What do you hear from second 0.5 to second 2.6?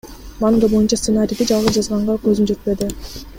боюнча сценарийди жалгыз жазганга көзүм